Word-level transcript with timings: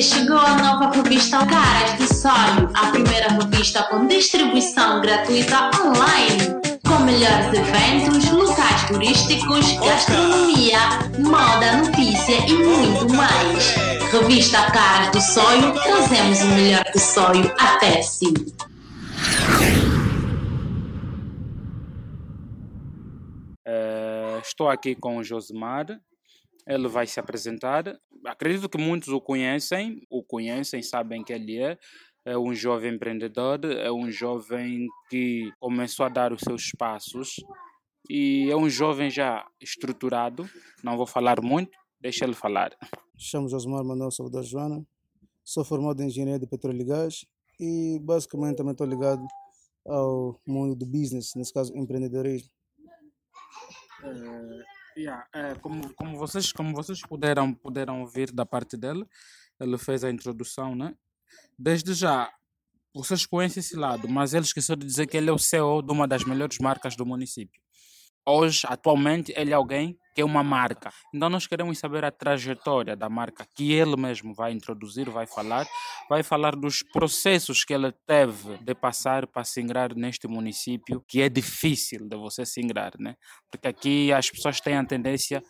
Chegou 0.00 0.38
a 0.38 0.56
nova 0.56 0.90
revista 0.90 1.44
Caras 1.44 1.92
do 1.98 2.14
Sonho, 2.14 2.70
a 2.74 2.90
primeira 2.90 3.28
revista 3.28 3.82
com 3.84 4.06
distribuição 4.06 5.02
gratuita 5.02 5.70
online, 5.84 6.38
com 6.88 7.04
melhores 7.04 7.52
eventos, 7.52 8.30
locais 8.30 8.86
turísticos, 8.88 9.72
gastronomia, 9.78 10.78
moda, 11.18 11.76
notícia 11.76 12.38
e 12.48 12.54
muito 12.54 13.12
mais. 13.12 13.74
Revista 14.10 14.70
Caras 14.72 15.10
do 15.10 15.20
Sonho, 15.20 15.74
trazemos 15.74 16.40
o 16.40 16.46
melhor 16.46 16.84
do 16.90 16.98
sonho 16.98 17.52
até 17.58 18.00
si. 18.00 18.32
Uh, 23.68 24.40
estou 24.42 24.70
aqui 24.70 24.94
com 24.94 25.18
o 25.18 25.22
Josemar, 25.22 26.00
ele 26.66 26.88
vai 26.88 27.06
se 27.06 27.20
apresentar. 27.20 27.84
Acredito 28.24 28.68
que 28.68 28.78
muitos 28.78 29.08
o 29.08 29.20
conhecem, 29.20 30.06
o 30.08 30.22
conhecem, 30.22 30.82
sabem 30.82 31.22
que 31.24 31.32
ele 31.32 31.58
é. 31.58 31.78
É 32.24 32.38
um 32.38 32.54
jovem 32.54 32.94
empreendedor, 32.94 33.64
é 33.64 33.90
um 33.90 34.08
jovem 34.10 34.86
que 35.10 35.50
começou 35.58 36.06
a 36.06 36.08
dar 36.08 36.32
os 36.32 36.40
seus 36.40 36.70
passos 36.78 37.34
e 38.08 38.48
é 38.48 38.56
um 38.56 38.68
jovem 38.68 39.10
já 39.10 39.44
estruturado. 39.60 40.48
Não 40.84 40.96
vou 40.96 41.06
falar 41.06 41.42
muito, 41.42 41.76
deixa 42.00 42.24
ele 42.24 42.34
falar. 42.34 42.76
Chamo 43.18 43.48
Josmar 43.48 43.84
Manuel 43.84 44.12
Salvador 44.12 44.44
Joana, 44.44 44.86
sou 45.44 45.64
formado 45.64 46.00
em 46.00 46.06
engenharia 46.06 46.38
de 46.38 46.46
petróleo 46.46 46.80
e 46.80 46.84
gás 46.84 47.24
e 47.58 47.98
basicamente 48.00 48.56
também 48.56 48.72
estou 48.72 48.86
ligado 48.86 49.26
ao 49.86 50.40
mundo 50.46 50.76
do 50.76 50.86
business, 50.86 51.32
nesse 51.34 51.52
caso 51.52 51.76
empreendedorismo. 51.76 52.50
Yeah, 54.96 55.26
é, 55.32 55.54
como, 55.56 55.92
como, 55.94 56.18
vocês, 56.18 56.52
como 56.52 56.74
vocês 56.74 57.00
puderam, 57.00 57.54
puderam 57.54 58.00
ouvir 58.00 58.30
da 58.30 58.44
parte 58.44 58.76
dele, 58.76 59.06
ele 59.60 59.78
fez 59.78 60.04
a 60.04 60.10
introdução, 60.10 60.74
né? 60.74 60.94
Desde 61.58 61.94
já, 61.94 62.30
vocês 62.94 63.24
conhecem 63.24 63.60
esse 63.60 63.76
lado, 63.76 64.08
mas 64.08 64.34
ele 64.34 64.44
esqueceu 64.44 64.76
de 64.76 64.86
dizer 64.86 65.06
que 65.06 65.16
ele 65.16 65.30
é 65.30 65.32
o 65.32 65.38
CEO 65.38 65.82
de 65.82 65.92
uma 65.92 66.06
das 66.06 66.24
melhores 66.24 66.58
marcas 66.58 66.94
do 66.94 67.06
município 67.06 67.62
hoje, 68.26 68.62
atualmente, 68.66 69.32
ele 69.36 69.50
é 69.50 69.54
alguém 69.54 69.98
que 70.14 70.20
é 70.20 70.24
uma 70.24 70.42
marca. 70.42 70.92
Então 71.14 71.28
nós 71.28 71.46
queremos 71.46 71.78
saber 71.78 72.04
a 72.04 72.10
trajetória 72.10 72.96
da 72.96 73.08
marca 73.08 73.46
que 73.54 73.72
ele 73.72 73.96
mesmo 73.96 74.34
vai 74.34 74.52
introduzir, 74.52 75.08
vai 75.08 75.26
falar, 75.26 75.66
vai 76.08 76.22
falar 76.22 76.54
dos 76.54 76.82
processos 76.82 77.64
que 77.64 77.72
ele 77.72 77.92
teve 78.06 78.58
de 78.58 78.74
passar 78.74 79.26
para 79.26 79.44
se 79.44 79.60
ingrar 79.60 79.94
neste 79.94 80.28
município, 80.28 81.02
que 81.08 81.22
é 81.22 81.28
difícil 81.28 82.08
de 82.08 82.16
você 82.16 82.44
se 82.44 82.60
ingrar, 82.60 82.92
né? 82.98 83.14
Porque 83.50 83.68
aqui 83.68 84.12
as 84.12 84.30
pessoas 84.30 84.60
têm 84.60 84.76
a 84.76 84.84
tendência 84.84 85.42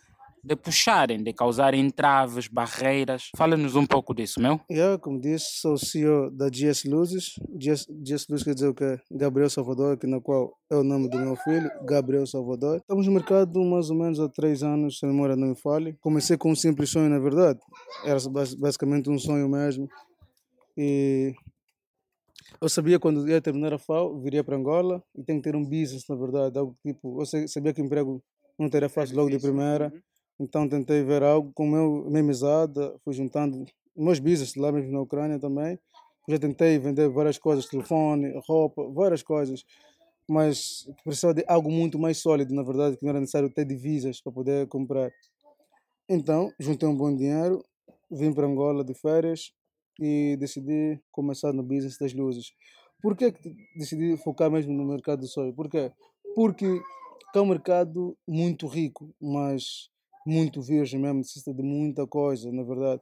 de 0.43 0.55
puxarem, 0.55 1.23
de 1.23 1.31
causarem 1.31 1.79
entraves, 1.79 2.47
barreiras. 2.47 3.29
Fala-nos 3.35 3.75
um 3.75 3.85
pouco 3.85 4.13
disso, 4.13 4.41
meu. 4.41 4.59
Eu, 4.69 4.99
como 4.99 5.19
disse, 5.19 5.61
sou 5.61 5.77
CEO 5.77 6.29
da 6.29 6.49
GS 6.49 6.83
Luzes. 6.85 7.35
GS, 7.55 7.87
GS 7.89 8.27
Luzes 8.29 8.43
quer 8.43 8.53
dizer 8.53 8.67
o 8.67 8.73
que 8.73 8.99
Gabriel 9.09 9.49
Salvador, 9.49 9.97
que 9.97 10.05
na 10.05 10.19
qual 10.19 10.57
é 10.69 10.75
o 10.75 10.83
nome 10.83 11.09
do 11.09 11.17
meu 11.17 11.35
filho, 11.37 11.71
Gabriel 11.85 12.27
Salvador. 12.27 12.77
Estamos 12.77 13.07
no 13.07 13.13
mercado 13.13 13.63
mais 13.63 13.89
ou 13.89 13.95
menos 13.95 14.19
há 14.19 14.27
três 14.27 14.63
anos, 14.63 14.99
se 14.99 15.05
a 15.05 15.09
memória 15.09 15.35
não 15.35 15.49
me 15.49 15.55
falhe. 15.55 15.95
Comecei 16.01 16.35
com 16.35 16.51
um 16.51 16.55
simples 16.55 16.89
sonho, 16.89 17.09
na 17.09 17.19
verdade. 17.19 17.59
Era 18.03 18.19
basicamente 18.57 19.09
um 19.09 19.17
sonho 19.17 19.47
mesmo. 19.47 19.87
E 20.75 21.33
eu 22.59 22.67
sabia 22.67 22.99
quando 22.99 23.27
ia 23.29 23.41
terminar 23.41 23.73
a 23.73 23.77
FAO, 23.77 24.19
viria 24.19 24.43
para 24.43 24.57
Angola 24.57 25.01
e 25.15 25.23
tenho 25.23 25.41
que 25.41 25.49
ter 25.49 25.55
um 25.55 25.63
business, 25.63 26.05
na 26.09 26.15
verdade, 26.15 26.57
algo 26.57 26.75
tipo, 26.85 27.21
eu 27.21 27.47
sabia 27.47 27.73
que 27.73 27.81
o 27.81 27.85
emprego 27.85 28.21
não 28.57 28.69
teria 28.69 28.89
fácil 28.89 29.15
logo 29.15 29.29
de 29.29 29.39
primeira. 29.39 29.91
Então 30.39 30.67
tentei 30.67 31.03
ver 31.03 31.23
algo 31.23 31.51
com 31.53 31.67
meu, 31.67 32.05
minha 32.09 32.23
mesada, 32.23 32.95
fui 33.03 33.13
juntando 33.13 33.65
meus 33.95 34.19
business 34.19 34.55
lá 34.55 34.71
mesmo 34.71 34.91
na 34.91 35.01
Ucrânia 35.01 35.39
também. 35.39 35.79
Já 36.27 36.39
tentei 36.39 36.79
vender 36.79 37.09
várias 37.09 37.37
coisas, 37.37 37.67
telefone, 37.67 38.33
roupa, 38.47 38.87
várias 38.89 39.21
coisas, 39.21 39.63
mas 40.29 40.87
precisava 41.03 41.33
de 41.33 41.43
algo 41.47 41.69
muito 41.69 41.99
mais 41.99 42.17
sólido, 42.17 42.53
na 42.53 42.63
verdade, 42.63 42.97
que 42.97 43.03
não 43.03 43.09
era 43.09 43.19
necessário 43.19 43.49
ter 43.49 43.65
divisas 43.65 44.21
para 44.21 44.31
poder 44.31 44.67
comprar. 44.67 45.11
Então, 46.09 46.51
juntei 46.59 46.87
um 46.87 46.95
bom 46.95 47.13
dinheiro, 47.15 47.63
vim 48.09 48.33
para 48.33 48.47
Angola 48.47 48.83
de 48.83 48.93
férias 48.93 49.51
e 49.99 50.35
decidi 50.39 50.99
começar 51.11 51.53
no 51.53 51.63
business 51.63 51.97
das 51.97 52.13
luzes. 52.13 52.53
Por 53.01 53.17
que 53.17 53.33
decidi 53.75 54.15
focar 54.17 54.49
mesmo 54.49 54.73
no 54.73 54.85
mercado 54.85 55.19
do 55.19 55.27
sonho? 55.27 55.53
Por 55.53 55.69
quê? 55.69 55.91
Porque 56.35 56.81
é 57.35 57.41
um 57.41 57.45
mercado 57.45 58.17
muito 58.27 58.65
rico, 58.67 59.13
mas 59.19 59.89
muito 60.25 60.61
virgem 60.61 60.99
mesmo, 60.99 61.19
necessita 61.19 61.53
de 61.53 61.63
muita 61.63 62.05
coisa, 62.07 62.51
na 62.51 62.63
verdade. 62.63 63.01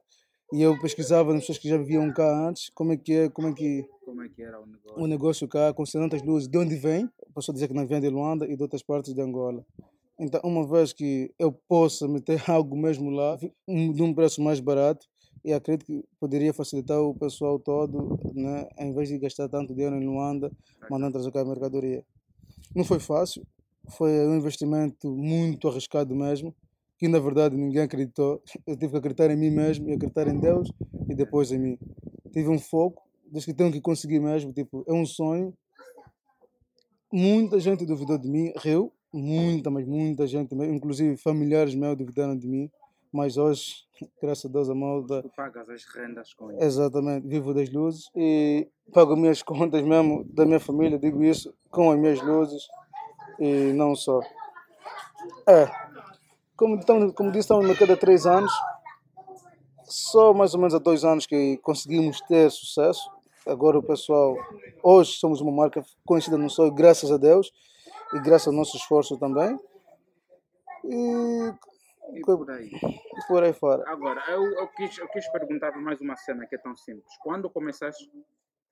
E 0.52 0.60
eu 0.60 0.78
pesquisava 0.80 1.32
nas 1.32 1.42
pessoas 1.42 1.58
que 1.58 1.68
já 1.68 1.78
viviam 1.78 2.12
cá 2.12 2.48
antes, 2.48 2.70
como 2.74 2.92
é 2.92 2.96
que 2.96 3.12
é, 3.14 3.28
como 3.30 3.48
é 3.48 3.54
que, 3.54 3.88
como 4.04 4.22
é 4.22 4.28
que 4.28 4.42
era 4.42 4.60
o 4.60 4.66
negócio. 4.66 5.02
O 5.02 5.06
negócio 5.06 5.48
cá, 5.48 5.72
considerando 5.72 6.14
as 6.14 6.22
luzes, 6.22 6.46
de 6.46 6.58
onde 6.58 6.76
vem, 6.76 7.04
a 7.04 7.32
pessoa 7.34 7.54
dizer 7.54 7.68
que 7.68 7.74
não 7.74 7.86
vem 7.86 8.00
de 8.00 8.10
Luanda 8.10 8.46
e 8.46 8.54
de 8.54 8.62
outras 8.62 8.82
partes 8.82 9.14
de 9.14 9.20
Angola. 9.22 9.64
Então, 10.20 10.40
uma 10.44 10.66
vez 10.66 10.92
que 10.92 11.32
eu 11.38 11.50
possa 11.50 12.06
meter 12.06 12.42
algo 12.50 12.76
mesmo 12.76 13.08
lá, 13.08 13.36
de 13.36 14.02
um 14.02 14.12
preço 14.12 14.42
mais 14.42 14.60
barato, 14.60 15.06
e 15.44 15.52
acredito 15.52 15.86
que 15.86 16.04
poderia 16.20 16.52
facilitar 16.52 17.00
o 17.00 17.14
pessoal 17.14 17.58
todo, 17.58 18.18
né, 18.34 18.68
em 18.78 18.92
vez 18.92 19.08
de 19.08 19.18
gastar 19.18 19.48
tanto 19.48 19.74
dinheiro 19.74 19.96
em 19.96 20.04
Luanda, 20.04 20.52
mandando 20.90 21.12
trazer 21.12 21.32
cá 21.32 21.40
a 21.40 21.44
mercadoria. 21.44 22.04
Não 22.76 22.84
foi 22.84 23.00
fácil, 23.00 23.44
foi 23.88 24.10
um 24.26 24.36
investimento 24.36 25.10
muito 25.10 25.66
arriscado 25.66 26.14
mesmo, 26.14 26.54
que 27.02 27.08
na 27.08 27.18
verdade 27.18 27.56
ninguém 27.56 27.82
acreditou. 27.82 28.40
Eu 28.64 28.76
tive 28.76 28.92
que 28.92 28.98
acreditar 28.98 29.28
em 29.28 29.36
mim 29.36 29.50
mesmo 29.50 29.88
e 29.88 29.94
acreditar 29.94 30.28
em 30.28 30.38
Deus 30.38 30.70
e 31.08 31.16
depois 31.16 31.50
em 31.50 31.58
mim. 31.58 31.78
Tive 32.32 32.48
um 32.48 32.60
foco, 32.60 33.02
desde 33.26 33.50
que 33.50 33.58
tenho 33.58 33.72
que 33.72 33.80
conseguir 33.80 34.20
mesmo, 34.20 34.52
tipo, 34.52 34.84
é 34.86 34.92
um 34.92 35.04
sonho. 35.04 35.52
Muita 37.12 37.58
gente 37.58 37.84
duvidou 37.84 38.16
de 38.16 38.28
mim, 38.30 38.52
riu, 38.56 38.92
muita, 39.12 39.68
mas 39.68 39.84
muita 39.84 40.28
gente, 40.28 40.54
inclusive 40.54 41.16
familiares 41.16 41.74
meus 41.74 41.96
duvidaram 41.96 42.38
de 42.38 42.46
mim, 42.46 42.70
mas 43.12 43.36
hoje, 43.36 43.84
graças 44.22 44.44
a 44.44 44.48
Deus, 44.48 44.70
a 44.70 44.74
malta. 44.76 45.22
Tu 45.22 45.30
pagas 45.36 45.68
as 45.70 45.84
rendas 45.84 46.32
com 46.34 46.52
isso. 46.52 46.62
Exatamente, 46.62 47.26
vivo 47.26 47.52
das 47.52 47.68
luzes 47.68 48.10
e 48.14 48.68
pago 48.92 49.16
minhas 49.16 49.42
contas 49.42 49.82
mesmo 49.82 50.22
da 50.32 50.46
minha 50.46 50.60
família, 50.60 51.00
digo 51.00 51.20
isso, 51.24 51.52
com 51.68 51.90
as 51.90 51.98
minhas 51.98 52.22
luzes 52.22 52.62
e 53.40 53.72
não 53.72 53.96
só. 53.96 54.20
É, 55.48 55.68
como, 56.56 56.76
estamos, 56.76 57.14
como 57.14 57.30
disse, 57.30 57.40
estamos 57.40 57.64
no 57.64 57.68
mercado 57.68 57.92
há 57.92 57.96
três 57.96 58.26
anos. 58.26 58.52
Só 59.84 60.32
mais 60.32 60.54
ou 60.54 60.60
menos 60.60 60.74
há 60.74 60.78
dois 60.78 61.04
anos 61.04 61.26
que 61.26 61.58
conseguimos 61.58 62.20
ter 62.22 62.50
sucesso. 62.50 63.10
Agora 63.46 63.78
o 63.78 63.82
pessoal, 63.82 64.36
hoje 64.82 65.12
somos 65.12 65.40
uma 65.40 65.50
marca 65.50 65.82
conhecida 66.06 66.38
no 66.38 66.48
Sul, 66.48 66.70
graças 66.70 67.10
a 67.10 67.16
Deus 67.16 67.52
e 68.14 68.20
graças 68.20 68.48
ao 68.48 68.54
nosso 68.54 68.76
esforço 68.76 69.18
também. 69.18 69.58
E, 70.84 71.52
e 72.14 72.20
por 72.20 72.50
aí. 72.50 72.70
Por 73.26 73.42
aí 73.42 73.52
fora. 73.52 73.82
Agora, 73.88 74.22
eu, 74.28 74.44
eu, 74.44 74.68
quis, 74.68 74.96
eu 74.98 75.08
quis 75.08 75.28
perguntar 75.28 75.72
mais 75.76 76.00
uma 76.00 76.16
cena 76.16 76.46
que 76.46 76.54
é 76.54 76.58
tão 76.58 76.76
simples. 76.76 77.12
Quando 77.22 77.50
começaste, 77.50 78.10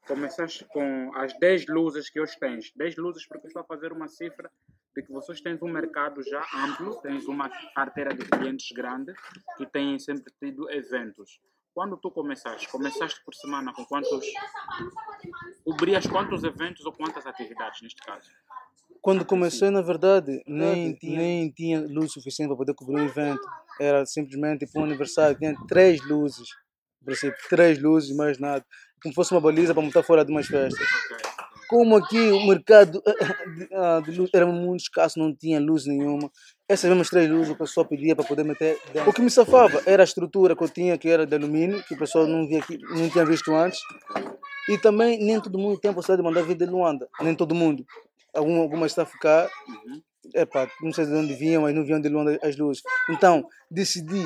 começaste 0.07 0.65
com 0.65 1.13
as 1.15 1.33
10 1.39 1.67
luzes 1.69 2.11
que 2.11 2.21
hoje 2.21 2.39
tens, 2.39 2.73
10 2.77 2.97
luzes 2.97 3.27
porque 3.27 3.47
estou 3.47 3.63
a 3.63 3.65
fazer 3.65 3.93
uma 3.93 4.09
cifra 4.09 4.51
de 4.95 5.03
que 5.03 5.13
vocês 5.13 5.41
têm 5.41 5.59
um 5.63 5.69
mercado 5.69 6.23
já 6.23 6.45
amplo, 6.55 6.97
tens 7.01 7.27
uma 7.27 7.49
carteira 7.75 8.15
de 8.15 8.25
clientes 8.25 8.73
grande 8.73 9.13
que 9.57 9.67
têm 9.67 9.99
sempre 9.99 10.33
tido 10.41 10.69
eventos. 10.71 11.41
Quando 11.73 11.97
tu 11.97 12.11
começaste, 12.11 12.69
começaste 12.69 13.25
por 13.25 13.35
semana 13.35 13.73
com 13.73 13.85
quantos, 13.85 14.27
cobrias 15.65 16.07
quantos 16.07 16.43
eventos 16.43 16.85
ou 16.85 16.93
quantas 16.93 17.25
atividades 17.27 17.81
neste 17.83 18.03
caso? 18.03 18.29
Quando 19.01 19.25
comecei, 19.25 19.71
na 19.71 19.81
verdade, 19.81 20.43
nem 20.47 20.95
tinha, 20.95 21.19
nem 21.19 21.51
tinha 21.51 21.81
luz 21.81 22.13
suficiente 22.13 22.49
para 22.49 22.57
poder 22.57 22.75
cobrir 22.75 23.01
um 23.01 23.07
evento. 23.07 23.41
Era 23.81 24.05
simplesmente 24.05 24.67
para 24.67 24.83
um 24.83 24.85
aniversário, 24.85 25.39
tinha 25.39 25.55
três 25.67 26.07
luzes. 26.07 26.51
Por 27.03 27.13
exemplo, 27.13 27.39
três 27.49 27.81
luzes, 27.81 28.15
mais 28.15 28.39
nada. 28.39 28.65
Como 29.03 29.15
fosse 29.15 29.33
uma 29.33 29.41
baliza 29.41 29.75
para 29.75 29.83
montar 29.83 30.03
fora 30.03 30.25
de 30.25 30.31
umas 30.31 30.47
festas. 30.47 30.87
Como 31.69 31.97
aqui 31.97 32.19
o 32.31 32.47
mercado 32.47 33.01
eh, 33.07 33.15
eh, 33.21 33.69
ah, 33.75 34.01
de 34.05 34.11
luz 34.11 34.29
era 34.35 34.45
muito 34.45 34.81
escasso, 34.81 35.19
não 35.21 35.33
tinha 35.33 35.61
luz 35.61 35.87
nenhuma, 35.87 36.29
essas 36.69 36.89
mesmas 36.89 37.09
três 37.09 37.31
luzes 37.31 37.51
o 37.51 37.57
pessoal 37.57 37.87
pedia 37.87 38.15
para 38.15 38.25
poder 38.25 38.45
meter 38.45 38.79
dentro. 38.93 39.09
O 39.11 39.13
que 39.13 39.23
me 39.23 39.31
safava 39.31 39.81
era 39.87 40.03
a 40.03 40.05
estrutura 40.05 40.57
que 40.57 40.65
eu 40.65 40.69
tinha, 40.69 40.99
que 40.99 41.09
era 41.09 41.25
de 41.25 41.35
alumínio, 41.35 41.83
que 41.85 41.95
o 41.95 41.99
pessoal 41.99 42.27
não, 42.27 42.47
via 42.47 42.59
aqui, 42.59 42.79
não 42.79 43.09
tinha 43.09 43.25
visto 43.25 43.55
antes. 43.55 43.81
E 44.69 44.79
também 44.79 45.19
nem 45.19 45.41
todo 45.41 45.59
mundo 45.59 45.79
tem 45.79 45.91
a 45.91 45.95
possibilidade 45.95 46.29
de 46.29 46.35
mandar 46.35 46.47
vir 46.47 46.57
de 46.57 46.67
Luanda, 46.67 47.09
nem 47.21 47.35
todo 47.35 47.55
mundo. 47.55 47.85
Algum, 48.35 48.61
algumas 48.61 48.93
está 48.93 49.03
a 49.03 49.07
ficar, 49.07 49.49
epá, 50.35 50.69
não 50.83 50.93
sei 50.93 51.07
de 51.07 51.13
onde 51.15 51.35
vinham, 51.35 51.63
mas 51.63 51.75
não 51.75 51.85
vinham 51.85 52.01
de 52.01 52.09
Luanda 52.09 52.39
as 52.43 52.57
luzes. 52.57 52.83
Então 53.09 53.47
decidi 53.71 54.25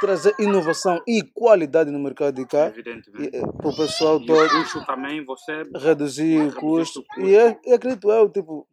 trazer 0.00 0.34
inovação 0.38 1.00
e 1.06 1.22
qualidade 1.22 1.90
no 1.90 1.98
mercado 1.98 2.34
de 2.34 2.46
cá 2.46 2.72
eh, 3.18 3.40
para 3.40 3.68
o 3.68 3.76
pessoal 3.76 4.18
todo. 4.20 4.44
E 4.44 4.58
o 4.58 4.62
custo 4.62 4.84
também, 4.86 5.24
você 5.24 5.62
reduzir 5.74 6.48
o 6.48 6.54
custo. 6.54 7.04
E 7.18 7.34
é, 7.34 7.58
acredito 7.74 8.10
eu, 8.10 8.28
tipo, 8.28 8.66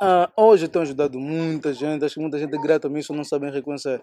Ah, 0.00 0.30
hoje 0.36 0.66
eu 0.66 0.68
tenho 0.68 0.82
ajudado 0.84 1.18
muita 1.18 1.72
gente, 1.72 2.04
acho 2.04 2.14
que 2.14 2.20
muita 2.20 2.38
gente 2.38 2.54
é 2.54 2.60
grata 2.60 2.86
a 2.86 2.90
mim, 2.90 3.02
só 3.02 3.12
não 3.14 3.24
sabem 3.24 3.50
reconhecer. 3.50 4.02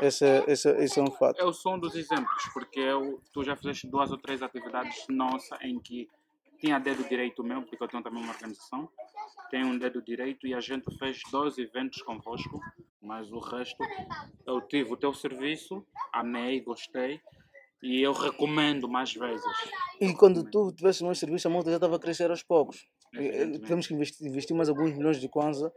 Esse, 0.00 0.24
é- 0.24 0.44
esse, 0.48 0.68
é- 0.68 0.84
esse 0.84 0.98
é 0.98 1.02
um 1.02 1.10
fato. 1.10 1.38
Eu 1.40 1.52
sou 1.52 1.74
um 1.74 1.78
dos 1.78 1.94
exemplos, 1.94 2.44
porque 2.52 2.78
eu, 2.80 3.20
tu 3.32 3.42
já 3.44 3.56
fizeste 3.56 3.86
duas 3.88 4.10
ou 4.10 4.18
três 4.18 4.42
atividades 4.42 5.04
nossas 5.08 5.58
em 5.62 5.78
que 5.80 6.08
tinha 6.60 6.78
dedo 6.78 7.04
direito 7.08 7.42
meu, 7.42 7.62
porque 7.62 7.82
eu 7.82 7.88
tenho 7.88 8.02
também 8.02 8.22
uma 8.22 8.32
organização, 8.32 8.88
tenho 9.50 9.66
um 9.66 9.78
dedo 9.78 10.02
direito 10.02 10.46
e 10.46 10.54
a 10.54 10.60
gente 10.60 10.84
fez 10.98 11.20
dois 11.30 11.58
eventos 11.58 12.02
convosco, 12.02 12.60
mas 13.00 13.30
o 13.30 13.38
resto 13.38 13.84
eu 14.46 14.60
tive 14.62 14.92
o 14.92 14.96
teu 14.96 15.12
serviço, 15.14 15.86
amei, 16.12 16.60
gostei 16.60 17.20
e 17.84 18.00
eu 18.00 18.12
recomendo 18.12 18.88
mais 18.88 19.12
vezes. 19.12 19.44
E 20.00 20.14
quando 20.14 20.42
tu 20.42 20.72
tivesse 20.72 21.04
mais 21.04 21.18
serviço, 21.18 21.46
a 21.46 21.50
moto 21.50 21.68
já 21.68 21.76
estava 21.76 21.96
a 21.96 21.98
crescer 21.98 22.30
aos 22.30 22.42
poucos. 22.42 22.86
Eh. 23.14 23.58
Temos 23.66 23.86
que 23.86 23.94
investir, 23.94 24.26
investir 24.26 24.56
mais 24.56 24.70
alguns 24.70 24.92
milhões 24.92 25.20
de 25.20 25.28
kwanza 25.28 25.70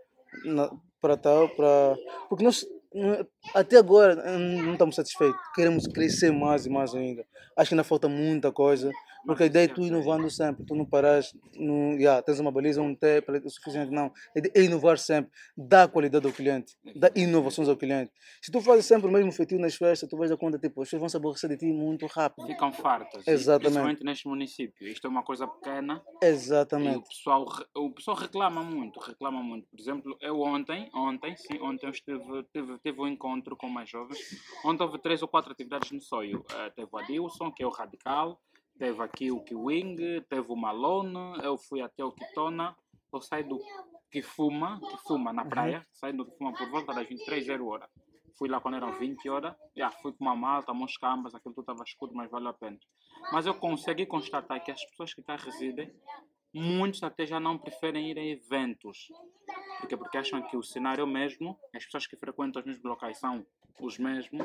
para 1.02 1.18
tal, 1.18 1.50
para... 1.50 1.96
Porque 2.30 2.46
nós, 2.46 2.66
até 3.54 3.78
agora, 3.78 4.24
hum, 4.26 4.64
não 4.64 4.74
estamos 4.74 4.96
satisfeitos. 4.96 5.40
Queremos 5.54 5.86
crescer 5.88 6.32
mais 6.32 6.66
e 6.66 6.70
mais 6.70 6.96
ainda. 6.96 7.26
Acho 7.58 7.70
que 7.70 7.74
ainda 7.76 7.84
falta 7.84 8.08
muita 8.08 8.52
coisa. 8.54 8.90
Porque 9.28 9.44
a 9.44 9.46
ideia 9.46 9.66
é 9.66 9.68
tu 9.68 9.82
inovando 9.82 10.30
sempre, 10.32 10.64
tu 10.66 10.74
não 10.74 10.86
paras, 10.86 11.34
yeah, 12.00 12.22
tens 12.22 12.40
uma 12.40 12.50
baliza, 12.52 12.82
um 12.82 12.96
té, 12.96 13.22
o 13.44 13.50
suficiente, 13.50 13.92
não. 13.92 14.06
A 14.34 14.40
ideia 14.40 14.54
é 14.56 14.64
inovar 14.64 14.98
sempre, 14.98 15.30
dar 15.56 15.90
qualidade 15.90 16.26
ao 16.26 16.32
cliente, 16.32 16.76
dar 16.96 17.12
inovações 17.16 17.68
ao 17.68 17.76
cliente. 17.76 18.12
Se 18.42 18.50
tu 18.52 18.62
fazes 18.62 18.86
sempre 18.86 19.08
o 19.10 19.12
mesmo 19.12 19.32
feitio 19.34 19.60
nas 19.60 19.76
festas, 19.76 20.10
tu 20.10 20.16
vais 20.18 20.32
dar 20.32 20.38
conta, 20.38 20.58
tipo, 20.58 20.82
as 20.82 20.88
pessoas 20.88 21.02
vão 21.02 21.10
se 21.10 21.18
aborrecer 21.18 21.50
de 21.50 21.58
ti 21.58 21.66
muito 21.66 22.06
rápido. 22.06 22.48
Ficam 22.48 22.72
fartas, 22.72 23.28
Exatamente. 23.28 23.64
principalmente 23.66 24.04
neste 24.06 24.28
município. 24.28 24.88
Isto 24.88 25.08
é 25.08 25.10
uma 25.10 25.24
coisa 25.24 25.46
pequena 25.46 26.02
E 26.22 26.26
o 26.26 26.30
Exatamente. 26.30 27.08
pessoal, 27.10 27.46
o 27.76 27.92
pessoal 27.92 28.16
reclama 28.16 28.64
muito, 28.64 29.00
reclama 29.00 29.44
muito. 29.44 29.68
Por 29.68 29.80
exemplo, 29.80 30.18
eu 30.22 30.40
ontem, 30.40 30.90
ontem, 30.94 31.36
sim, 31.36 31.60
ontem 31.60 31.86
eu 31.86 31.92
estive, 31.92 32.44
tive, 32.54 32.80
tive 32.80 33.02
um 33.02 33.08
encontro 33.08 33.58
com 33.58 33.68
mais 33.68 33.90
jovens. 33.90 34.20
Ontem 34.64 34.84
houve 34.84 35.00
três 35.00 35.22
ou 35.22 35.28
quatro 35.28 35.52
atividades 35.52 35.92
no 35.92 36.02
Soio. 36.02 36.46
Eh, 36.50 36.70
teve 36.72 36.88
o 36.92 36.98
Adilson, 36.98 37.52
que 37.52 37.64
é 37.64 37.68
o 37.68 37.70
Radical, 37.70 38.40
teve 38.78 39.02
aqui 39.02 39.32
o 39.32 39.44
Kiwing, 39.44 40.22
teve 40.30 40.52
o 40.52 40.56
Malone, 40.56 41.44
eu 41.44 41.58
fui 41.58 41.82
até 41.82 42.04
o 42.04 42.12
Kitona. 42.12 42.76
Eu 43.12 43.22
saio 43.22 43.48
do 43.48 43.60
Kifuma, 44.12 44.80
Kifuma 44.80 45.34
na 45.34 45.46
praia, 45.46 45.86
saio 45.92 46.18
do 46.18 46.26
Kifuma 46.26 46.54
por 46.54 46.70
volta 46.70 46.94
das 46.94 47.08
23 47.08 47.46
zero 47.46 47.68
hora. 47.68 47.90
Fui 48.38 48.48
lá 48.48 48.60
quando 48.60 48.76
eram 48.76 48.92
20 49.00 49.28
horas, 49.30 49.56
já, 49.76 49.90
fui 49.90 50.14
com 50.14 50.24
uma 50.24 50.36
malta, 50.36 50.72
uns 50.72 50.96
cambas, 50.98 51.34
aquilo 51.34 51.56
tudo 51.56 51.64
estava 51.64 51.84
escuro, 51.84 52.14
mas 52.14 52.30
valeu 52.30 52.50
a 52.50 52.54
pena. 52.54 52.78
Mas 53.32 53.48
eu 53.48 53.56
consegui 53.56 54.06
constatar 54.06 54.64
que 54.64 54.70
as 54.70 54.84
pessoas 54.86 55.14
que 55.14 55.24
cá 55.24 55.36
residem 55.36 55.92
muitos 56.54 57.02
até 57.02 57.26
já 57.26 57.40
não 57.40 57.58
preferem 57.58 58.12
ir 58.12 58.20
a 58.20 58.24
eventos. 58.24 59.08
Porque, 59.80 59.98
porque 59.98 60.18
acham 60.18 60.42
que 60.44 60.56
o 60.56 60.64
cenário 60.64 61.06
mesmo, 61.08 61.58
as 61.76 61.86
pessoas 61.86 62.06
que 62.06 62.16
frequentam 62.16 62.60
os 62.60 62.66
mesmos 62.66 62.86
locais 62.86 63.18
são 63.18 63.46
os 63.82 63.98
mesmos. 63.98 64.42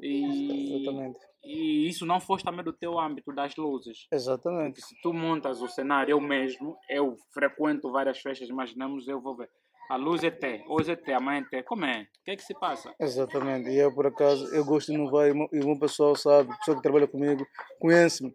E, 0.00 0.82
Exatamente. 0.82 1.18
e 1.44 1.88
isso 1.88 2.04
não 2.06 2.20
fosse 2.20 2.44
também 2.44 2.64
do 2.64 2.72
teu 2.72 2.98
âmbito 2.98 3.32
das 3.32 3.54
luzes. 3.56 4.06
Exatamente. 4.12 4.74
Porque 4.80 4.94
se 4.94 5.00
tu 5.02 5.12
montas 5.12 5.60
o 5.62 5.68
cenário 5.68 6.12
eu 6.12 6.20
mesmo, 6.20 6.76
eu 6.88 7.16
frequento 7.32 7.90
várias 7.90 8.18
festas, 8.18 8.48
imaginamos, 8.48 9.06
eu 9.08 9.20
vou 9.20 9.36
ver. 9.36 9.48
A 9.90 9.96
luz 9.96 10.22
é 10.24 10.30
T, 10.30 10.64
hoje 10.68 10.92
é 10.92 10.96
T, 10.96 11.12
amanhã 11.12 11.40
é 11.40 11.44
T. 11.58 11.62
Como 11.64 11.84
é? 11.84 12.02
O 12.02 12.24
que 12.24 12.30
é 12.30 12.36
que 12.36 12.42
se 12.42 12.54
passa? 12.54 12.94
Exatamente. 12.98 13.68
E 13.68 13.76
eu, 13.76 13.92
por 13.94 14.06
acaso, 14.06 14.46
eu 14.54 14.64
gosto 14.64 14.86
de 14.90 14.94
inovar 14.98 15.28
e 15.28 15.32
o 15.32 15.34
meu- 15.36 15.48
e 15.52 15.60
o 15.60 15.78
pessoal 15.78 16.16
sabe, 16.16 16.50
a 16.52 16.56
pessoa 16.56 16.76
que 16.76 16.82
trabalha 16.82 17.06
comigo, 17.06 17.44
conhece-me. 17.78 18.34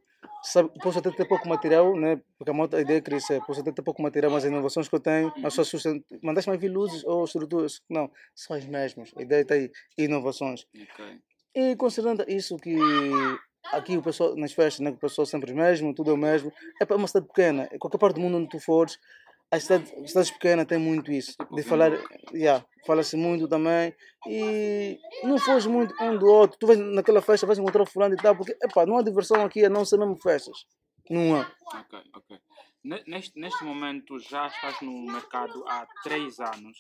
Sabe, 0.49 0.69
posso 0.81 0.99
até 0.99 1.11
ter 1.11 1.25
pouco 1.25 1.47
material, 1.49 1.94
né? 1.94 2.21
Porque 2.38 2.49
a, 2.49 2.53
moto, 2.53 2.77
a 2.77 2.81
ideia 2.81 2.99
é 2.99 3.01
crescer. 3.01 3.41
Posso 3.45 3.59
até 3.59 3.69
ter 3.69 3.81
pouco 3.81 4.01
material, 4.01 4.31
mas 4.31 4.45
as 4.45 4.49
inovações 4.49 4.88
que 4.88 4.95
eu 4.95 4.99
tenho, 4.99 5.27
as 5.27 5.44
pessoas 5.44 5.67
sustentam. 5.67 6.03
Mandaste-me 6.23 6.57
vir 6.57 6.69
luzes 6.69 7.03
ou 7.03 7.25
estruturas? 7.25 7.81
Não, 7.89 8.09
são 8.33 8.55
as 8.55 8.65
mesmas. 8.65 9.11
A 9.17 9.21
ideia 9.21 9.41
está 9.41 9.55
aí, 9.55 9.69
inovações. 9.97 10.65
Ok. 10.73 11.19
E 11.53 11.75
considerando 11.75 12.23
isso 12.29 12.55
que 12.55 12.77
aqui 13.73 13.97
o 13.97 14.01
pessoal, 14.01 14.38
nas 14.38 14.53
festas, 14.53 14.79
né, 14.79 14.91
o 14.91 14.97
pessoal 14.97 15.25
sempre 15.25 15.51
é 15.51 15.53
o 15.53 15.57
mesmo, 15.57 15.94
tudo 15.94 16.11
é 16.11 16.13
o 16.13 16.17
mesmo, 16.17 16.53
é 16.81 16.85
para 16.85 16.95
uma 16.95 17.07
cidade 17.07 17.27
pequena, 17.27 17.67
qualquer 17.79 17.97
parte 17.97 18.15
do 18.15 18.21
mundo 18.21 18.38
onde 18.38 18.47
tu 18.47 18.59
fores, 18.59 18.97
as 19.51 19.63
cidades, 19.63 19.89
cidades 20.09 20.31
pequenas 20.31 20.65
têm 20.65 20.77
muito 20.77 21.11
isso, 21.11 21.35
de 21.51 21.63
falar, 21.63 21.91
yeah, 22.33 22.65
fala-se 22.87 23.17
muito 23.17 23.47
também, 23.47 23.93
e 24.25 24.97
não 25.23 25.37
foge 25.37 25.67
muito 25.67 25.93
um 26.01 26.17
do 26.17 26.25
outro, 26.25 26.57
tu 26.57 26.65
vais 26.65 26.79
naquela 26.79 27.21
festa, 27.21 27.45
vais 27.45 27.59
encontrar 27.59 27.83
o 27.83 27.85
fulano 27.85 28.15
e 28.15 28.17
tal, 28.17 28.35
porque, 28.35 28.57
epá, 28.63 28.85
não 28.85 28.97
há 28.97 29.01
diversão 29.03 29.43
aqui 29.45 29.65
a 29.65 29.69
não 29.69 29.83
ser 29.85 29.99
mesmo 29.99 30.15
festas, 30.15 30.65
não 31.09 31.35
há. 31.35 31.51
Ok, 31.79 31.99
ok. 32.15 32.39
Ne- 32.83 33.03
Neste, 33.05 33.37
neste 33.37 33.63
momento 33.65 34.17
já 34.19 34.47
estás 34.47 34.79
no 34.81 34.91
mercado 35.01 35.63
há 35.67 35.85
três 36.03 36.39
anos. 36.39 36.77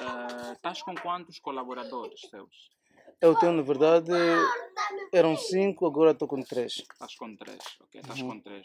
Eh, 0.00 0.52
estás 0.52 0.80
com 0.82 0.94
quantos 0.94 1.38
colaboradores 1.38 2.20
seus? 2.30 2.70
Eu 3.20 3.34
tenho, 3.34 3.52
na 3.52 3.62
verdade, 3.62 4.10
eram 5.12 5.36
cinco, 5.36 5.86
agora 5.86 6.12
estou 6.12 6.26
com 6.26 6.40
três. 6.42 6.76
Estás 6.92 7.14
com 7.16 7.36
três, 7.36 7.58
ok? 7.80 8.00
Estás 8.00 8.22
com 8.22 8.40
três. 8.40 8.64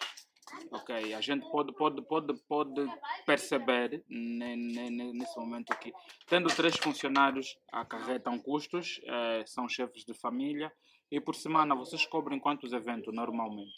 Ok, 0.71 1.13
a 1.13 1.21
gente 1.21 1.49
pode, 1.51 1.73
pode, 1.75 2.01
pode, 2.03 2.33
pode 2.47 2.87
perceber 3.25 4.03
ne- 4.09 4.55
ne- 4.55 4.89
ne- 4.89 5.13
nesse 5.13 5.37
momento 5.37 5.75
que, 5.77 5.93
tendo 6.27 6.47
três 6.49 6.75
funcionários, 6.77 7.57
acarretam 7.71 8.39
custos, 8.39 8.99
eh, 9.05 9.43
são 9.45 9.67
chefes 9.69 10.03
de 10.03 10.13
família, 10.13 10.71
e 11.11 11.19
por 11.21 11.35
semana 11.35 11.75
vocês 11.75 12.05
cobrem 12.07 12.39
quantos 12.39 12.73
eventos 12.73 13.13
normalmente? 13.13 13.71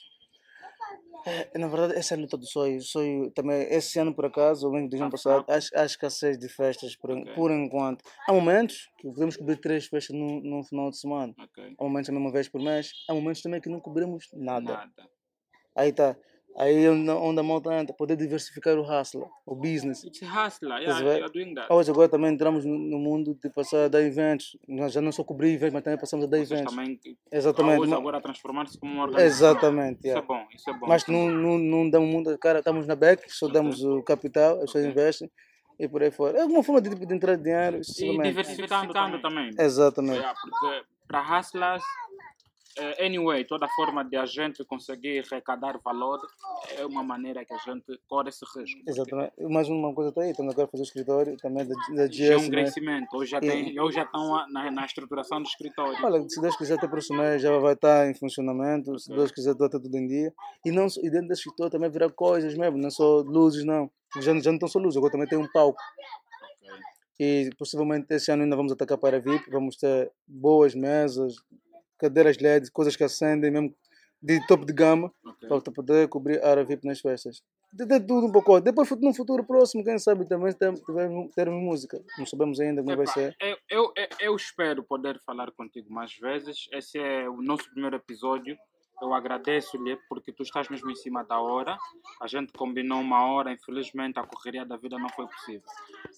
É, 1.28 1.58
Na 1.58 1.68
verdade, 1.68 1.96
essa 1.98 2.14
é 2.14 2.18
a 2.18 2.22
luta 2.22 2.38
do 2.38 2.46
sonho. 2.46 2.80
sonho 2.82 3.32
também, 3.32 3.64
esse 3.64 3.98
ano, 4.00 4.14
por 4.14 4.26
acaso, 4.26 4.68
ou 4.68 4.72
mesmo 4.74 4.90
do 4.90 4.96
ano 4.96 5.06
Tá 5.06 5.12
passado, 5.12 5.46
fraco. 5.46 5.52
acho, 5.82 6.00
que 6.00 6.06
há 6.06 6.10
seis 6.10 6.38
de 6.38 6.48
festas 6.48 6.96
por, 6.96 7.10
en- 7.10 7.22
Ok. 7.24 7.34
por 7.34 7.52
enquanto. 7.52 8.04
Há 8.28 8.32
momentos 8.32 8.90
que 9.00 9.08
podemos 9.10 9.36
cobrir 9.36 9.58
três 9.58 9.88
festas 9.88 10.16
num, 10.16 10.40
num 10.42 10.64
final 10.64 10.92
de 10.92 11.00
semana. 11.00 11.34
Ok? 11.38 11.76
Há 11.80 11.84
momentos 11.84 12.08
também 12.08 12.22
uma 12.22 12.32
vez 12.32 12.48
por 12.48 12.62
mês. 12.62 12.92
Há 13.10 13.14
momentos 13.14 13.42
também 13.42 13.60
que 13.60 13.70
não 13.70 13.80
cobrimos 13.80 14.28
nada. 14.34 14.72
Nada. 14.74 15.10
Aí 15.76 15.92
tá. 15.92 16.16
Aí 16.58 16.88
onde, 16.88 17.10
onde 17.10 17.40
a 17.42 17.44
malta 17.44 17.74
entra, 17.74 17.94
poder 17.94 18.16
diversificar 18.16 18.78
o 18.78 18.82
hustle, 18.82 19.28
o 19.46 19.56
business. 19.56 20.06
It's 20.06 20.22
hustler, 20.22 20.80
Estás 20.80 20.98
a 20.98 21.02
yeah, 21.02 21.04
ver? 21.04 21.20
you're 21.20 21.34
doing 21.34 21.54
that. 21.54 21.68
Hoje 21.72 21.92
agora 21.92 22.08
também 22.08 22.34
entramos 22.34 22.64
no, 22.64 22.98
mundo 22.98 23.38
de 23.44 23.50
passar 23.50 23.86
a 23.86 23.88
dar 23.90 24.02
eventos. 24.02 24.58
Nós 24.66 24.94
já 24.94 25.02
não 25.02 25.12
só 25.12 25.22
cobrir 25.24 25.54
eventos, 25.54 25.74
mas 25.74 25.84
também 25.84 26.00
passamos 26.00 26.26
a 26.26 26.30
dar 26.30 26.40
eventos. 26.40 26.74
também 26.74 27.00
Exatamente. 27.30 27.82
hoje 27.82 27.94
agora 27.94 28.22
transformar-se 28.22 28.80
como 28.80 28.94
uma 28.94 29.04
organização. 29.04 29.50
Exatamente. 29.50 30.00
Isso 30.00 30.08
yeah. 30.08 30.24
é 30.24 30.28
bom, 30.28 30.48
isso 30.54 30.70
é 30.70 30.74
bom. 30.74 30.88
Mas 30.88 31.02
isso 31.02 31.12
não, 31.12 31.30
não, 31.30 31.58
não 31.58 31.90
damos 31.90 32.10
muito 32.10 32.38
cara, 32.38 32.60
estamos 32.60 32.88
na 32.88 32.96
back, 32.96 33.30
só 33.34 33.50
damos 33.50 33.84
o 33.84 34.02
capital, 34.02 34.56
as 34.56 34.72
pessoas 34.72 34.86
Ok. 34.86 34.92
investem 34.92 35.32
e 35.78 35.90
por 35.90 36.02
aí 36.02 36.12
fora. 36.12 36.38
É 36.38 36.42
alguma 36.42 36.64
forma 36.64 36.82
de, 36.82 36.90
de 36.96 37.14
entrar 37.14 37.36
dinheiro, 37.36 37.82
E 38.00 38.22
diversificando 38.22 39.22
também. 39.22 39.52
Exatamente. 39.60 40.20
Yeah, 40.20 40.40
porque 40.40 40.86
para 41.08 41.22
hustlers, 41.22 41.84
anyway, 43.00 43.46
toda 43.46 43.68
forma 43.70 44.04
de 44.04 44.18
a 44.18 44.26
gente 44.26 44.64
conseguir 44.66 45.20
arrecadar 45.20 45.80
valor 45.84 46.20
é 46.78 46.86
uma 46.86 47.04
maneira 47.04 47.46
que 47.46 47.54
a 47.54 47.58
gente 47.58 48.00
corre 48.08 48.30
esse 48.30 48.46
risco. 48.56 48.82
Exatamente. 48.88 49.34
Mais 49.50 49.70
uma 49.70 49.94
coisa 49.94 50.10
está 50.10 50.22
aí, 50.22 50.32
estamos 50.32 50.54
agora 50.54 50.68
a 50.68 50.72
fazer 50.72 50.84
o 50.84 50.86
escritório 50.86 51.38
também 51.38 51.66
da, 51.66 51.76
da 51.96 52.08
Já 52.12 52.34
é 52.34 52.38
um 52.38 52.40
GS. 52.40 52.50
Né? 52.50 52.62
crescimento. 52.62 53.18
Hoje 53.18 53.32
já, 53.32 53.40
tem, 53.40 53.80
hoje 53.80 53.96
já 53.96 54.04
estão 54.04 54.48
na, 54.50 54.72
na 54.72 54.86
estruturação 54.86 55.42
do 55.42 55.48
escritório. 55.48 55.98
Olha, 56.04 56.28
se 56.28 56.42
Deus 56.42 56.56
quiser, 56.56 56.76
até 56.76 56.88
próximo 56.88 57.20
mês 57.20 57.42
já 57.42 57.58
vai 57.58 57.74
estar 57.74 58.10
em 58.10 58.14
funcionamento, 58.14 58.98
se 59.00 59.10
Deus 59.10 59.32
quiser, 59.32 59.52
está 59.52 59.70
tudo 59.70 59.96
em 59.98 60.08
dia. 60.08 60.34
E, 60.66 60.72
não, 60.72 60.88
e 61.02 61.10
dentro 61.10 61.28
desse 61.28 61.42
escritório 61.42 61.72
também 61.72 61.90
virar 61.90 62.10
coisas 62.12 62.56
mesmo, 62.56 62.78
não 62.78 62.88
é 62.88 62.92
só 62.92 63.22
luzes, 63.22 63.66
não. 63.66 63.90
Já, 64.16 64.34
já 64.40 64.52
não 64.52 64.56
estão 64.56 64.68
só 64.68 64.80
luzes, 64.80 64.98
agora 64.98 65.12
também 65.12 65.28
tem 65.28 65.38
um 65.38 65.48
palco. 65.52 65.82
E 67.20 67.50
possivelmente 67.58 68.14
esse 68.14 68.30
ano 68.32 68.44
ainda 68.44 68.56
vamos 68.56 68.74
atacar 68.74 68.98
para 68.98 69.18
a 69.18 69.20
VIP, 69.20 69.50
vamos 69.50 69.78
ter 69.78 70.12
boas 70.28 70.76
mesas, 70.76 71.36
cadeiras 71.98 72.38
LED, 72.38 72.72
coisas 72.72 72.96
que 72.96 73.04
acendem 73.04 73.52
mesmo 73.52 73.76
de 74.22 74.46
topo 74.48 74.66
de 74.66 74.74
gama, 74.74 75.12
ok. 75.26 75.48
para 75.48 75.72
poder 75.74 76.08
cobrir 76.08 76.42
a 76.44 76.50
área 76.50 76.64
VIP 76.64 76.86
nas 76.88 77.00
festas. 77.00 77.42
De, 77.72 77.86
de 77.86 78.00
tudo 78.00 78.28
um 78.28 78.32
pouco. 78.32 78.60
Depois, 78.62 78.90
no 79.02 79.14
futuro 79.14 79.44
próximo, 79.46 79.84
quem 79.84 80.00
sabe 80.00 80.28
também 80.28 80.54
tivermos 80.86 81.34
termos 81.36 81.62
música. 81.62 82.02
Não 82.18 82.26
sabemos 82.26 82.60
ainda 82.60 82.82
como 82.82 82.96
vai 82.96 83.04
Epá, 83.04 83.14
ser. 83.14 83.36
eu, 83.42 83.58
eu, 83.70 83.94
eu- 83.98 84.08
eu 84.22 84.36
espero 84.36 84.84
poder 84.84 85.20
falar 85.26 85.52
contigo 85.52 85.92
mais 85.94 86.16
vezes. 86.16 86.68
Esse 86.72 86.98
é 86.98 87.30
o 87.30 87.42
nosso 87.42 87.70
primeiro 87.72 87.98
episódio. 87.98 88.56
Eu 89.02 89.14
agradeço-lhe 89.14 89.98
porque 90.08 90.32
tu 90.32 90.44
estás 90.44 90.70
mesmo 90.70 90.90
em 90.90 90.96
cima 90.96 91.24
da 91.24 91.40
hora. 91.40 91.78
A 92.22 92.28
gente 92.28 92.54
combinou 92.54 93.02
uma 93.02 93.26
hora, 93.28 93.52
infelizmente 93.52 94.18
a 94.20 94.24
correria 94.24 94.66
da 94.66 94.78
vida 94.78 94.98
não 94.98 95.10
foi 95.10 95.28
possível. 95.28 95.64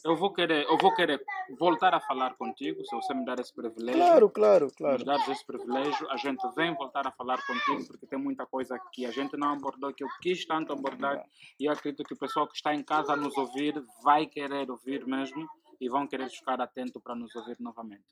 Eu 0.04 0.16
vou 0.16 0.32
querer, 0.32 0.66
eu 0.66 0.78
vou 0.78 0.94
querer 0.94 1.24
voltar 1.58 1.94
a 1.94 2.00
falar 2.00 2.36
contigo, 2.36 2.86
se 2.86 2.96
você 2.96 3.14
me 3.14 3.26
dar 3.26 3.40
esse 3.40 3.54
privilégio. 3.54 4.02
Claro, 4.02 4.30
claro, 4.30 4.66
Nos 4.66 4.74
claro. 4.74 5.04
dares 5.04 5.28
esse 5.28 5.46
privilégio, 5.46 6.10
a 6.12 6.18
gente 6.18 6.48
vem 6.56 6.74
voltar 6.76 7.08
a 7.08 7.12
falar 7.12 7.46
contigo 7.46 7.86
porque 7.88 8.06
tem 8.06 8.20
muita 8.20 8.46
coisa 8.46 8.80
que 8.94 9.06
a 9.06 9.12
gente 9.12 9.36
não 9.38 9.54
abordou, 9.54 9.94
que 9.94 10.04
eu 10.04 10.10
quis 10.22 10.46
tanto 10.46 10.74
abordar 10.74 11.26
e 11.60 11.66
eu 11.66 11.72
acredito 11.72 12.04
que 12.04 12.14
o 12.14 12.18
pessoal 12.18 12.48
que 12.48 12.56
está 12.56 12.74
em 12.74 12.84
casa 12.84 13.14
a 13.14 13.16
nos 13.16 13.36
ouvir 13.38 13.82
vai 14.04 14.26
querer 14.26 14.70
ouvir 14.70 15.06
mesmo 15.06 15.48
e 15.80 15.90
vão 15.90 16.08
querer 16.08 16.30
ficar 16.30 16.60
atento 16.62 17.00
para 17.00 17.16
nos 17.16 17.36
ouvir 17.36 17.58
novamente. 17.60 18.04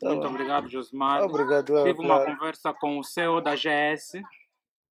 Tá 0.00 0.08
Muito 0.10 0.22
bom. 0.22 0.28
obrigado, 0.28 0.68
Josmar. 0.68 1.22
Obrigado, 1.22 1.66
claro, 1.66 1.84
Tive 1.84 2.00
uma 2.00 2.24
conversa 2.24 2.72
com 2.72 2.98
o 2.98 3.04
CEO 3.04 3.40
da 3.40 3.54
GS. 3.54 4.22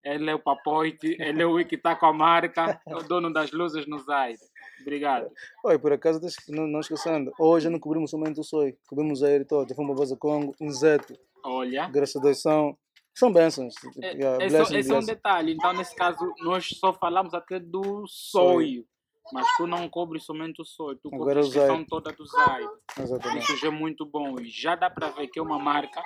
Ele 0.04 0.30
é 0.30 0.36
o 0.36 0.40
papoite, 0.40 1.16
ele 1.20 1.42
é 1.42 1.46
o 1.46 1.66
que 1.66 1.76
está 1.76 1.96
com 1.96 2.06
a 2.08 2.14
marca, 2.14 2.80
é 2.88 2.96
o 2.96 3.04
dono 3.04 3.32
das 3.32 3.52
luzes 3.52 3.88
no 3.88 4.00
Zaire. 4.00 4.38
Obrigado. 4.82 5.32
Oi, 5.64 5.80
por 5.80 5.94
acaso, 5.94 6.20
não, 6.50 6.68
não 6.68 6.80
esquecendo, 6.80 7.32
hoje 7.40 7.70
não 7.70 7.80
cobrimos 7.80 8.12
somente 8.12 8.40
o 8.40 8.44
Soi, 8.44 8.78
cobrimos 8.88 9.24
a 9.24 9.32
ele 9.32 9.46
todo. 9.46 9.68
Já 9.68 9.76
fomos 9.76 9.98
Baza 9.98 10.18
Congo, 10.18 10.56
Inzeto, 10.62 11.14
Olha. 11.44 11.88
graças 11.88 12.16
a 12.16 12.20
Deus 12.20 12.42
são, 12.42 12.78
são 13.14 13.32
bênçãos. 13.32 13.74
É, 14.02 14.12
yeah, 14.12 14.44
é, 14.44 14.50
só, 14.50 14.76
é 14.76 14.84
só 14.84 14.98
um 15.00 15.06
detalhe. 15.06 15.54
Então, 15.54 15.74
nesse 15.74 15.96
caso, 15.96 16.34
nós 16.40 16.68
só 16.68 16.94
falamos 16.94 17.34
até 17.34 17.60
do 17.60 18.06
sonho. 18.08 18.86
Mas 19.34 19.48
tu 19.58 19.66
não 19.66 19.90
cobres 19.90 20.24
somente 20.24 20.62
o 20.62 20.66
sonho. 20.66 20.98
Tu 20.98 21.10
Agora 21.14 21.42
cobres 21.42 21.58
a 21.58 21.60
questão 21.60 21.84
toda 21.84 22.12
do 22.12 22.26
Zai. 22.26 22.68
Exatamente. 23.00 23.44
Isso 23.44 23.58
já 23.58 23.68
é 23.68 23.72
muito 23.72 24.06
bom. 24.06 24.40
E 24.40 24.46
já 24.48 24.76
dá 24.76 24.90
para 24.90 25.10
ver 25.10 25.28
que 25.28 25.40
é 25.40 25.42
uma 25.42 25.58
marca 25.58 26.02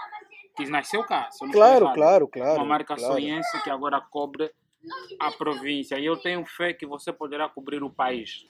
que 0.56 0.70
nasceu 0.70 1.04
cá. 1.04 1.30
eu 1.42 1.52
Claro, 1.52 1.94
claro, 1.94 2.28
claro. 2.28 2.56
Uma 2.56 2.66
marca 2.66 2.96
claro. 2.96 3.14
sonhense 3.14 3.62
que 3.64 3.70
agora 3.70 4.00
cobre 4.00 4.52
a 5.20 5.32
província. 5.32 6.00
E 6.00 6.06
eu 6.06 6.18
tenho 6.18 6.46
fé 6.46 6.74
que 6.74 6.86
você 6.86 7.12
poderá 7.12 7.50
cobrir 7.50 7.84
o 7.84 7.90
país. 7.90 8.48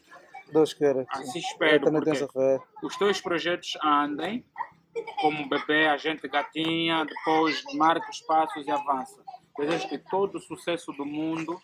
Deus 0.51 0.73
queira. 0.73 1.05
Assim 1.09 1.39
Eu 1.39 1.43
espero. 1.43 1.85
tenho 1.85 1.95
Porque 1.95 2.09
essa 2.11 2.27
fé. 2.27 2.59
os 2.83 2.95
teus 2.95 3.21
projetos 3.21 3.77
andem 3.83 4.45
como 5.21 5.47
bebê, 5.47 5.87
a 5.87 5.97
gente 5.97 6.27
gatinha, 6.27 7.05
depois 7.05 7.63
marca 7.75 8.09
os 8.09 8.21
passos 8.21 8.65
e 8.65 8.71
avança. 8.71 9.23
Desejo 9.57 9.87
que 9.89 9.97
todo 9.97 10.35
o 10.35 10.39
sucesso 10.39 10.91
do 10.93 11.05
mundo. 11.05 11.59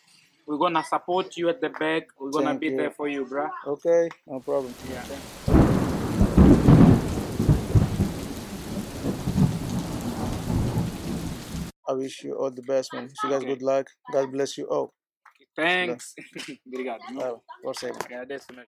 We're 0.47 0.57
gonna 0.57 0.83
support 0.83 1.35
you 1.37 1.49
at 1.49 1.59
the 1.59 1.69
back. 1.69 2.07
We're 2.19 2.29
gonna 2.29 2.53
be 2.53 2.67
you. 2.67 2.77
there 2.77 2.91
for 2.91 3.07
you, 3.07 3.25
bro. 3.25 3.49
Ok, 3.65 4.09
no 4.27 4.39
problem. 4.39 4.73
Yeah. 4.89 5.01
I 11.87 11.93
wish 11.93 12.23
you 12.23 12.33
all 12.33 12.51
the 12.51 12.61
best, 12.61 12.93
man. 12.93 13.03
Wish 13.03 13.23
you 13.23 13.29
guys 13.29 13.43
good 13.43 13.61
luck. 13.61 13.87
God 14.11 14.31
bless 14.31 14.57
you 14.57 14.67
all. 14.67 14.93
Thanks. 15.55 16.13
Obrigado. 16.67 17.01
Uh, 17.17 17.39
for. 17.63 17.97
Agradeço 18.05 18.53
mesmo. 18.53 18.63